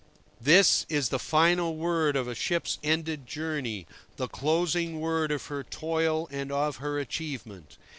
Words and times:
This 0.41 0.87
is 0.89 1.09
the 1.09 1.19
final 1.19 1.75
word 1.75 2.15
of 2.15 2.27
a 2.27 2.33
ship's 2.33 2.79
ended 2.83 3.27
journey, 3.27 3.85
the 4.17 4.27
closing 4.27 4.99
word 4.99 5.31
of 5.31 5.45
her 5.45 5.61
toil 5.63 6.27
and 6.31 6.51
of 6.51 6.77
her 6.77 6.97
achievement. 6.97 7.77